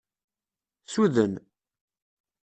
[0.85, 1.33] Suden.